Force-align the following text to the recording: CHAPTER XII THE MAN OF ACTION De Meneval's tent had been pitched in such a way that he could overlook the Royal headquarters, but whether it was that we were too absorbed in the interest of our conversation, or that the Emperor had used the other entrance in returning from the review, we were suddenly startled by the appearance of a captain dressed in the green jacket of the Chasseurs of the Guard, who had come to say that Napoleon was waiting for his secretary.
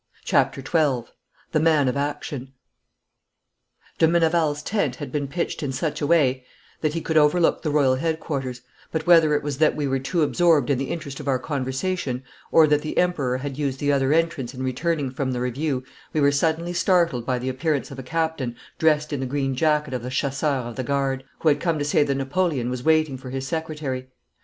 CHAPTER 0.25 0.61
XII 0.61 1.11
THE 1.51 1.59
MAN 1.59 1.87
OF 1.87 1.95
ACTION 1.95 2.53
De 3.99 4.07
Meneval's 4.07 4.63
tent 4.63 4.95
had 4.95 5.11
been 5.11 5.27
pitched 5.27 5.61
in 5.61 5.71
such 5.71 6.01
a 6.01 6.07
way 6.07 6.43
that 6.79 6.95
he 6.95 7.01
could 7.01 7.17
overlook 7.17 7.61
the 7.61 7.69
Royal 7.69 7.93
headquarters, 7.93 8.63
but 8.91 9.05
whether 9.05 9.35
it 9.35 9.43
was 9.43 9.59
that 9.59 9.75
we 9.75 9.87
were 9.87 9.99
too 9.99 10.23
absorbed 10.23 10.71
in 10.71 10.79
the 10.79 10.89
interest 10.89 11.19
of 11.19 11.27
our 11.27 11.37
conversation, 11.37 12.23
or 12.51 12.65
that 12.65 12.81
the 12.81 12.97
Emperor 12.97 13.37
had 13.37 13.59
used 13.59 13.79
the 13.79 13.91
other 13.91 14.11
entrance 14.11 14.55
in 14.55 14.63
returning 14.63 15.11
from 15.11 15.33
the 15.33 15.39
review, 15.39 15.83
we 16.13 16.19
were 16.19 16.31
suddenly 16.31 16.73
startled 16.73 17.23
by 17.23 17.37
the 17.37 17.47
appearance 17.49 17.91
of 17.91 17.99
a 17.99 18.01
captain 18.01 18.55
dressed 18.79 19.13
in 19.13 19.19
the 19.19 19.27
green 19.27 19.53
jacket 19.53 19.93
of 19.93 20.01
the 20.01 20.09
Chasseurs 20.09 20.65
of 20.65 20.77
the 20.77 20.83
Guard, 20.83 21.23
who 21.41 21.49
had 21.49 21.59
come 21.59 21.77
to 21.77 21.85
say 21.85 22.01
that 22.03 22.15
Napoleon 22.15 22.71
was 22.71 22.81
waiting 22.81 23.19
for 23.19 23.29
his 23.29 23.45
secretary. 23.47 24.09